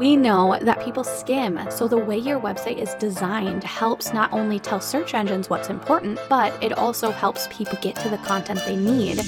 [0.00, 4.58] We know that people skim, so the way your website is designed helps not only
[4.58, 8.76] tell search engines what's important, but it also helps people get to the content they
[8.76, 9.20] need.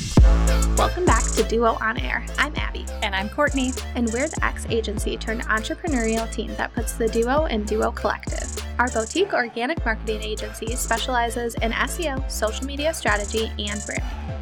[0.79, 2.25] Welcome back to Duo On Air.
[2.39, 2.87] I'm Abby.
[3.03, 3.73] And I'm Courtney.
[3.97, 8.51] And we're the X agency turned entrepreneurial team that puts the Duo in Duo Collective.
[8.79, 14.42] Our boutique organic marketing agency specializes in SEO, social media strategy, and branding.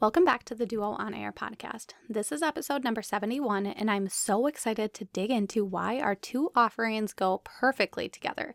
[0.00, 1.88] Welcome back to the Duo On Air podcast.
[2.08, 6.50] This is episode number 71, and I'm so excited to dig into why our two
[6.56, 8.54] offerings go perfectly together.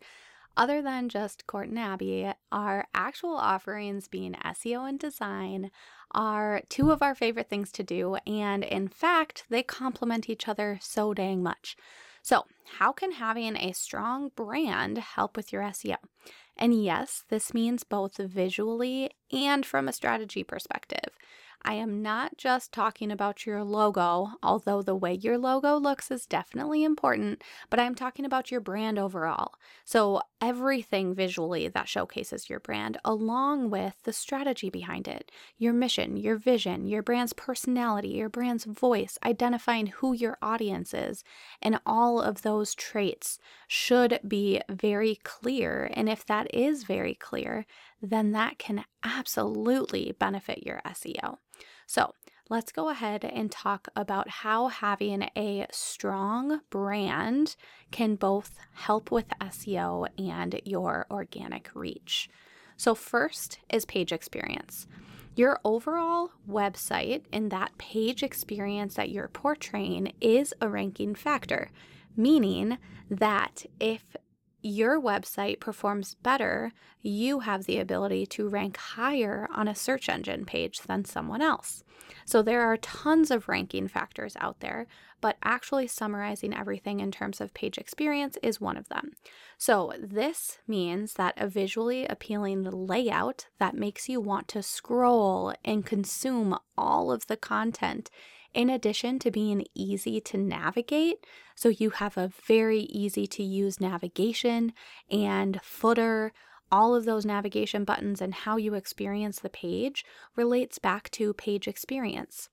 [0.57, 5.69] Other than just Court and Abby, our actual offerings being SEO and design
[6.15, 10.79] are two of our favorite things to do, and in fact, they complement each other
[10.81, 11.77] so dang much.
[12.25, 12.45] So,
[12.79, 15.97] how can having a strong brand help with your SEO?
[16.57, 21.13] And yes, this means both visually and from a strategy perspective.
[21.65, 26.27] I am not just talking about your logo, although the way your logo looks is
[26.27, 29.55] definitely important, but I'm talking about your brand overall.
[29.83, 36.17] So, everything visually that showcases your brand, along with the strategy behind it, your mission,
[36.17, 41.23] your vision, your brand's personality, your brand's voice, identifying who your audience is,
[41.63, 45.89] and all of those traits should be very clear.
[45.95, 47.65] And if that is very clear,
[48.09, 51.37] then that can absolutely benefit your SEO.
[51.87, 52.13] So,
[52.49, 57.55] let's go ahead and talk about how having a strong brand
[57.91, 62.29] can both help with SEO and your organic reach.
[62.77, 64.87] So, first is page experience.
[65.35, 71.71] Your overall website and that page experience that you're portraying is a ranking factor,
[72.15, 72.77] meaning
[73.09, 74.03] that if
[74.65, 80.43] your website performs better, you have the ability to rank higher on a search engine
[80.43, 81.83] page than someone else.
[82.25, 84.87] So there are tons of ranking factors out there,
[85.21, 89.11] but actually summarizing everything in terms of page experience is one of them.
[89.59, 95.85] So this means that a visually appealing layout that makes you want to scroll and
[95.85, 98.09] consume all of the content
[98.55, 101.25] in addition to being easy to navigate.
[101.55, 104.73] So you have a very easy to use navigation
[105.11, 106.31] and footer.
[106.71, 110.03] All of those navigation buttons and how you experience the page
[110.35, 112.49] relates back to page experience.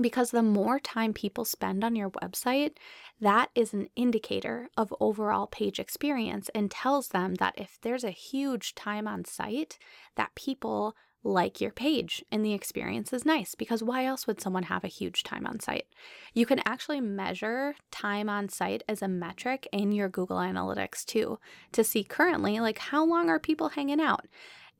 [0.00, 2.72] Because the more time people spend on your website,
[3.20, 8.10] that is an indicator of overall page experience and tells them that if there's a
[8.10, 9.78] huge time on site,
[10.16, 10.94] that people
[11.24, 14.88] like your page and the experience is nice because why else would someone have a
[14.88, 15.86] huge time on site?
[16.32, 21.38] You can actually measure time on site as a metric in your Google Analytics too
[21.72, 24.26] to see currently like how long are people hanging out.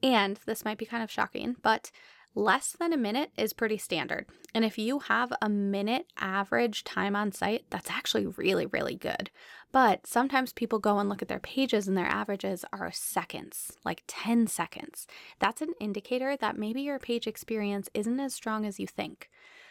[0.03, 1.91] And this might be kind of shocking, but
[2.34, 4.27] less than a minute is pretty standard.
[4.55, 9.31] And if you have a minute average time on site, that's actually really, really good.
[9.72, 14.03] But sometimes people go and look at their pages and their averages are seconds, like
[14.06, 15.06] 10 seconds.
[15.38, 19.28] That's an indicator that maybe your page experience isn't as strong as you think.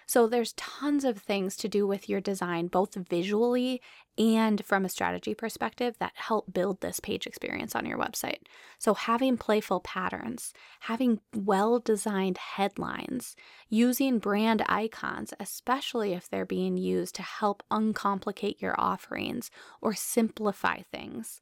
[0.08, 3.82] So there's tons of things to do with your design, both visually
[4.18, 8.40] and from a strategy perspective, that help build this page experience on your website.
[8.80, 13.36] So having playful patterns, having well designed headlines,
[13.70, 19.52] using brand icons, especially if they're being used to help uncomplicate your offerings
[19.82, 21.42] or simplify things.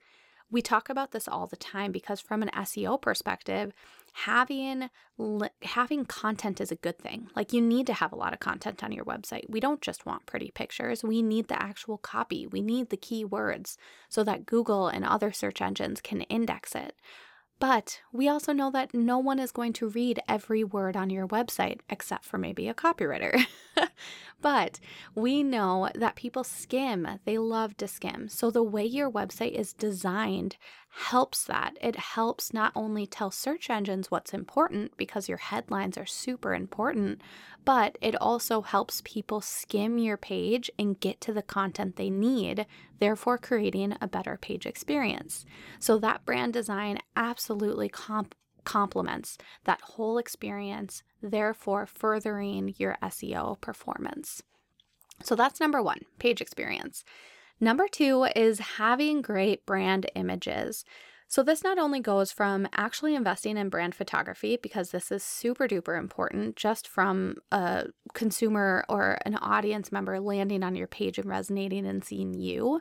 [0.50, 3.74] We talk about this all the time because from an SEO perspective,
[4.20, 4.90] having
[5.62, 7.30] having content is a good thing.
[7.36, 9.50] Like you need to have a lot of content on your website.
[9.50, 11.04] We don't just want pretty pictures.
[11.04, 12.48] We need the actual copy.
[12.48, 13.76] We need the keywords
[14.08, 16.96] so that Google and other search engines can index it.
[17.60, 21.28] But we also know that no one is going to read every word on your
[21.28, 23.46] website except for maybe a copywriter.
[24.42, 24.80] but
[25.14, 28.28] we know that people skim, they love to skim.
[28.28, 30.58] So the way your website is designed
[30.98, 31.78] helps that.
[31.82, 37.22] It helps not only tell search engines what's important because your headlines are super important,
[37.66, 42.66] but it also helps people skim your page and get to the content they need,
[43.00, 45.46] therefore creating a better page experience.
[45.80, 54.44] So that brand design absolutely comp- complements that whole experience, therefore furthering your SEO performance.
[55.24, 57.04] So that's number one page experience.
[57.60, 60.84] Number two is having great brand images.
[61.28, 65.68] So, this not only goes from actually investing in brand photography, because this is super
[65.68, 71.28] duper important, just from a consumer or an audience member landing on your page and
[71.28, 72.80] resonating and seeing you,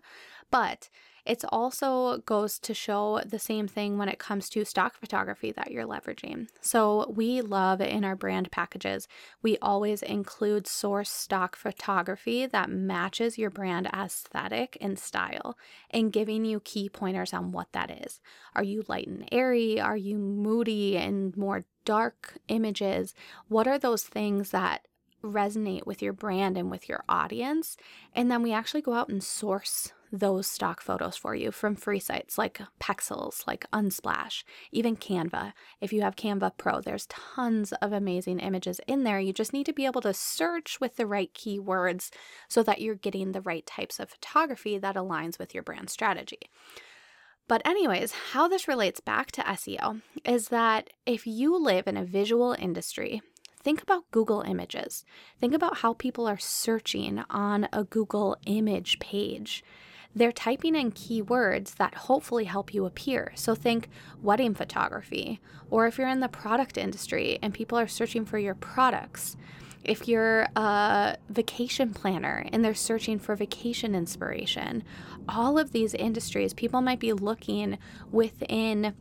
[0.51, 0.91] but
[1.27, 5.71] it also goes to show the same thing when it comes to stock photography that
[5.71, 6.49] you're leveraging.
[6.61, 9.09] So, we love in our brand packages,
[9.43, 15.57] we always include source stock photography that matches your brand aesthetic and style
[15.91, 18.21] and giving you key pointers on what that is.
[18.55, 19.81] Are you light and airy?
[19.81, 23.15] Are you moody and more dark images?
[23.49, 24.87] What are those things that
[25.23, 27.77] resonate with your brand and with your audience?
[28.15, 31.99] And then we actually go out and source those stock photos for you from free
[31.99, 35.53] sites like Pexels, like Unsplash, even Canva.
[35.81, 39.19] If you have Canva Pro, there's tons of amazing images in there.
[39.19, 42.11] You just need to be able to search with the right keywords
[42.49, 46.51] so that you're getting the right types of photography that aligns with your brand strategy.
[47.47, 52.05] But, anyways, how this relates back to SEO is that if you live in a
[52.05, 53.21] visual industry,
[53.63, 55.05] think about Google Images.
[55.41, 59.63] Think about how people are searching on a Google image page
[60.15, 63.33] they're typing in keywords that hopefully help you appear.
[63.35, 63.89] So think
[64.23, 65.41] wedding photography,
[65.71, 69.37] or if you're in the product industry and people are searching for your products.
[69.83, 74.83] If you're a vacation planner and they're searching for vacation inspiration,
[75.29, 77.77] all of these industries, people might be looking
[78.11, 78.95] within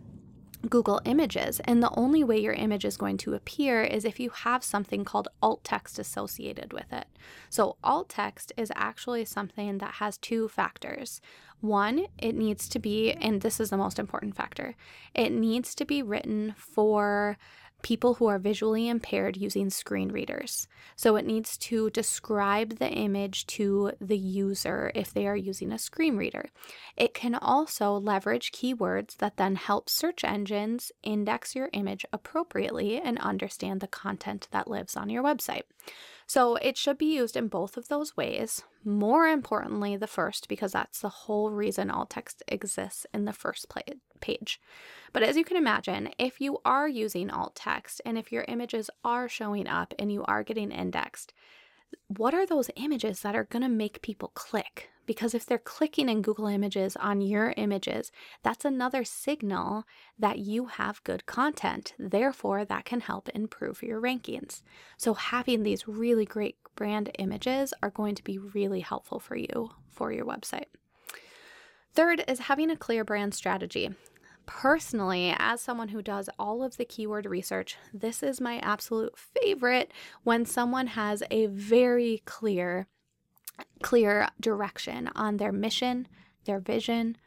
[0.70, 1.60] Google Images.
[1.66, 5.04] And the only way your image is going to appear is if you have something
[5.04, 7.08] called alt text associated with it.
[7.50, 11.22] So, alt text is actually something that has two factors.
[11.62, 14.76] One, it needs to be, and this is the most important factor,
[15.14, 17.38] it needs to be written for
[17.84, 20.68] people who are visually impaired using screen readers.
[20.96, 25.78] So it needs to describe the image to the user if they are using a
[25.78, 26.50] screen reader.
[26.98, 33.20] It can also leverage keywords that then help search engines index your image appropriately and
[33.20, 35.64] understand the content that lives on your website.
[36.34, 38.64] So it should be used in both of those ways.
[38.84, 43.72] More importantly, the first, because that's the whole reason alt text exists in the first
[44.20, 44.60] page.
[45.12, 48.90] But as you can imagine, if you are using alt text and if your images
[49.06, 51.34] are showing up and you are getting indexed,
[52.08, 54.90] what are those images that are going to make people click?
[55.06, 58.12] Because if they're clicking in Google Images on your images,
[58.42, 59.84] that's another signal
[60.18, 61.94] that you have good content.
[62.00, 64.62] Therefore, that can help improve your rankings.
[64.98, 69.72] So, having these really great brand images are going to be really helpful for you
[69.92, 70.66] for your website.
[71.94, 73.92] Third is having a clear brand strategy.
[74.46, 79.92] Personally, as someone who does all of the keyword research, this is my absolute favorite
[80.24, 82.88] when someone has a very clear
[83.82, 86.08] clear direction on their mission,
[86.46, 87.18] their vision,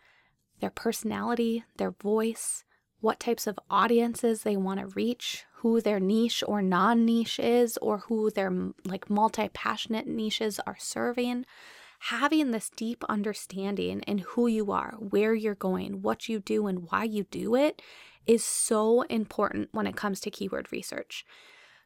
[0.60, 2.64] their personality, their voice,
[3.00, 7.98] what types of audiences they want to reach, who their niche or non-niche is or
[7.98, 8.52] who their
[8.84, 11.44] like multi-passionate niches are serving
[11.98, 16.90] having this deep understanding in who you are, where you're going, what you do, and
[16.90, 17.82] why you do it
[18.26, 21.24] is so important when it comes to keyword research.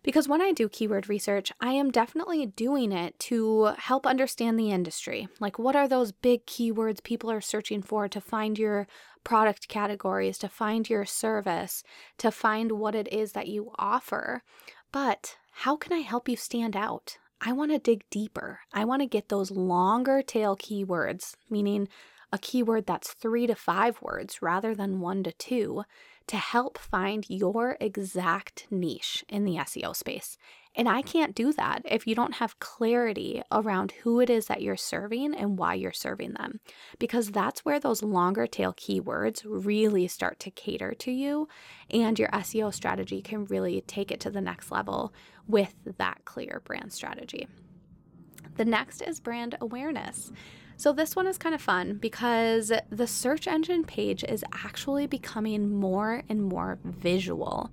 [0.02, 4.70] Because when I do keyword research, I am definitely doing it to help understand the
[4.70, 5.28] industry.
[5.40, 8.86] Like, what are those big keywords people are searching for to find your
[9.24, 11.82] product categories, to find your service,
[12.18, 14.42] to find what it is that you offer?
[14.90, 17.18] But how can I help you stand out?
[17.40, 18.60] I want to dig deeper.
[18.72, 21.88] I want to get those longer tail keywords, meaning
[22.32, 25.84] a keyword that's three to five words rather than one to two,
[26.30, 30.38] to help find your exact niche in the SEO space.
[30.76, 34.62] And I can't do that if you don't have clarity around who it is that
[34.62, 36.60] you're serving and why you're serving them.
[37.00, 41.48] Because that's where those longer tail keywords really start to cater to you,
[41.90, 45.12] and your SEO strategy can really take it to the next level
[45.48, 47.48] with that clear brand strategy.
[48.54, 50.30] The next is brand awareness.
[50.80, 55.68] So, this one is kind of fun because the search engine page is actually becoming
[55.68, 57.70] more and more visual.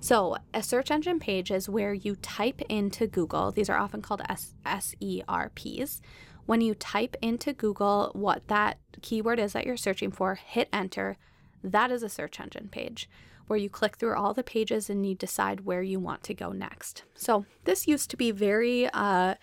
[0.00, 4.20] So, a search engine page is where you type into Google, these are often called
[4.28, 6.02] S- SERPs.
[6.44, 11.16] When you type into Google what that keyword is that you're searching for, hit enter,
[11.64, 13.08] that is a search engine page
[13.46, 16.52] where you click through all the pages and you decide where you want to go
[16.52, 17.04] next.
[17.14, 19.36] So, this used to be very uh,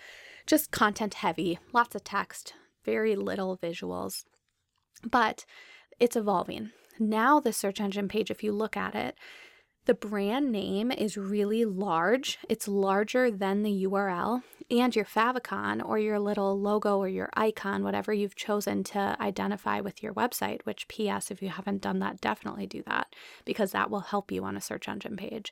[0.45, 2.53] just content heavy, lots of text,
[2.89, 4.23] very little visuals.
[5.03, 5.45] But
[5.99, 6.71] it's evolving.
[6.99, 9.15] Now, the search engine page, if you look at it,
[9.89, 15.97] the brand name is really large, it's larger than the URL, and your favicon or
[15.97, 20.87] your little logo or your icon, whatever you've chosen to identify with your website, which,
[20.89, 23.15] P.S., if you haven't done that, definitely do that
[23.45, 25.51] because that will help you on a search engine page.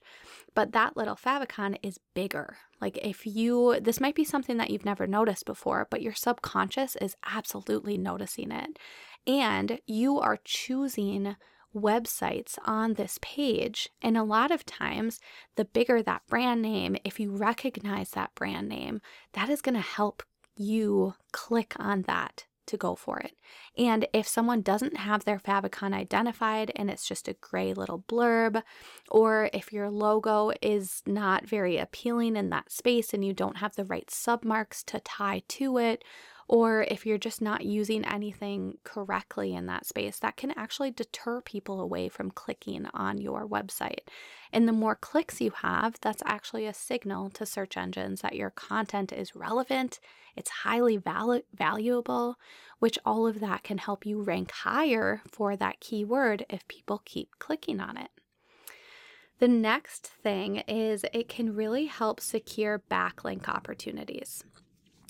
[0.53, 2.58] But that little favicon is bigger.
[2.79, 6.96] Like if you, this might be something that you've never noticed before, but your subconscious
[6.98, 8.77] is absolutely noticing it.
[9.25, 11.38] And you are choosing
[11.78, 13.90] websites on this page.
[14.02, 15.20] And a lot of times,
[15.56, 19.02] the bigger that brand name, if you recognize that brand name,
[19.34, 20.24] that is going to help
[20.56, 23.34] you click on that to go for it.
[23.78, 28.62] And if someone doesn't have their favicon identified and it's just a gray little blurb,
[29.10, 33.76] or if your logo is not very appealing in that space and you don't have
[33.76, 36.04] the right submarks to tie to it,
[36.48, 41.42] or if you're just not using anything correctly in that space, that can actually deter
[41.42, 44.08] people away from clicking on your website.
[44.54, 48.50] And the more clicks you have, that's actually a signal to search engines that your
[48.50, 50.00] content is relevant,
[50.38, 52.38] it's highly val- valuable,
[52.80, 57.30] which all of that can help you rank higher for that keyword if people keep
[57.39, 58.12] clicking on it.
[59.39, 64.44] The next thing is it can really help secure backlink opportunities.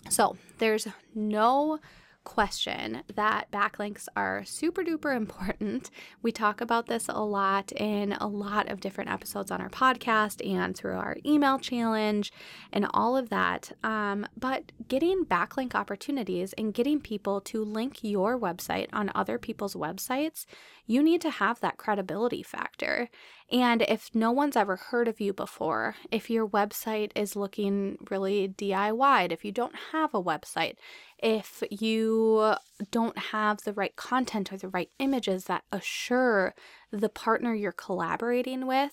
[0.10, 1.80] So there's no
[2.28, 5.90] question that backlinks are super duper important.
[6.22, 10.46] We talk about this a lot in a lot of different episodes on our podcast
[10.46, 12.34] and through our email challenge
[12.74, 13.72] and all of that.
[13.82, 19.76] Um, but getting backlink opportunities and getting people to link your website on other people's
[19.76, 20.46] websites,
[20.86, 23.08] you need to have that credibility factor.
[23.50, 28.50] And if no one's ever heard of you before, if your website is looking really
[28.50, 30.76] DIY, if you don't have a website,
[31.18, 32.56] if you
[32.92, 36.56] don't have the right content or the right images that assure
[36.92, 38.92] the partner you're collaborating with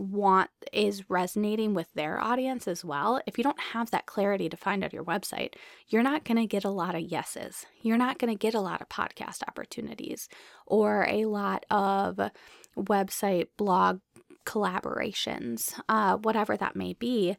[0.00, 4.82] want is resonating with their audience as well, if you don't have that clarity defined
[4.82, 5.54] on your website,
[5.88, 7.66] you're not going to get a lot of yeses.
[7.82, 10.28] You're not going to get a lot of podcast opportunities
[10.66, 12.18] or a lot of
[12.76, 14.00] website blog
[14.46, 17.36] collaborations, uh, whatever that may be.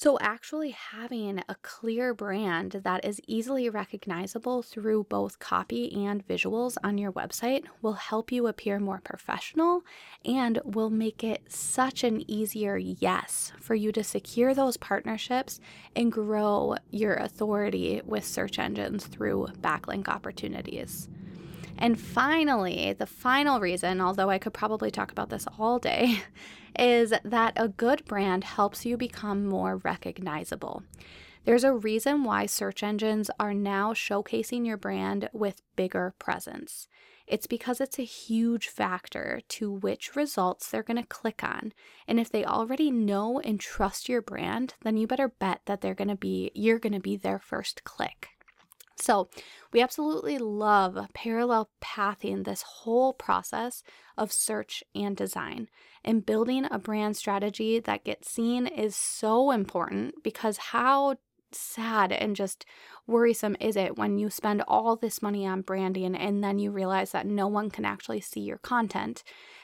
[0.00, 6.76] So, actually having a clear brand that is easily recognizable through both copy and visuals
[6.84, 9.82] on your website will help you appear more professional
[10.24, 15.58] and will make it such an easier yes for you to secure those partnerships
[15.96, 21.08] and grow your authority with search engines through backlink opportunities.
[21.78, 26.22] And finally, the final reason, although I could probably talk about this all day,
[26.78, 30.82] is that a good brand helps you become more recognizable.
[31.44, 36.88] There's a reason why search engines are now showcasing your brand with bigger presence.
[37.28, 41.72] It's because it's a huge factor to which results they're going to click on.
[42.06, 45.94] And if they already know and trust your brand, then you better bet that they're
[45.94, 48.37] going to be you're going to be their first click.
[49.00, 49.28] So,
[49.72, 53.82] we absolutely love parallel pathing this whole process
[54.16, 55.68] of search and design.
[56.04, 61.16] And building a brand strategy that gets seen is so important because how
[61.52, 62.64] sad and just
[63.06, 67.12] worrisome is it when you spend all this money on branding and then you realize
[67.12, 69.22] that no one can actually see your content,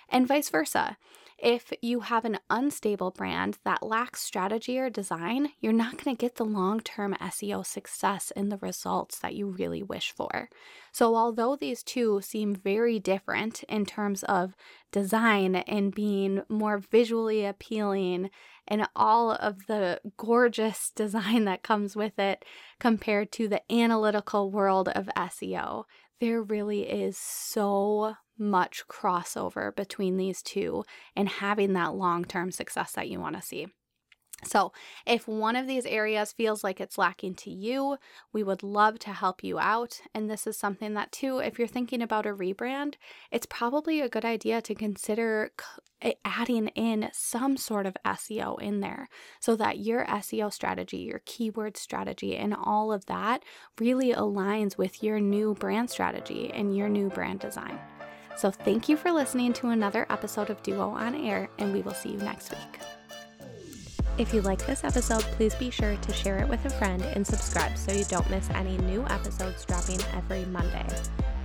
[0.09, 0.97] and vice versa.
[1.38, 6.21] If you have an unstable brand that lacks strategy or design, you're not going to
[6.21, 10.49] get the long term SEO success and the results that you really wish for.
[10.93, 14.57] So, although these two seem very different in terms of
[14.93, 18.31] design and being more visually appealing
[18.69, 22.45] and all of the gorgeous design that comes with it
[22.79, 25.85] compared to the analytical world of SEO,
[26.21, 32.93] there really is so much crossover between these two and having that long term success
[32.93, 33.69] that you want to see.
[34.43, 34.73] So,
[35.07, 37.97] if one of these areas feels like it's lacking to you,
[38.33, 40.00] we would love to help you out.
[40.12, 42.95] And this is something that, too, if you're thinking about a rebrand,
[43.31, 45.53] it's probably a good idea to consider
[46.25, 49.09] adding in some sort of SEO in there
[49.41, 53.43] so that your SEO strategy, your keyword strategy, and all of that
[53.81, 57.79] really aligns with your new brand strategy and your new brand design.
[58.37, 61.95] So, thank you for listening to another episode of Duo on Air, and we will
[61.95, 62.81] see you next week.
[64.17, 67.26] If you like this episode, please be sure to share it with a friend and
[67.26, 70.87] subscribe so you don't miss any new episodes dropping every Monday.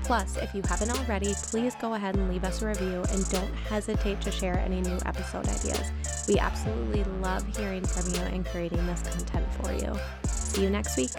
[0.03, 3.53] Plus, if you haven't already, please go ahead and leave us a review and don't
[3.69, 5.91] hesitate to share any new episode ideas.
[6.27, 9.96] We absolutely love hearing from you and creating this content for you.
[10.25, 11.12] See you next week.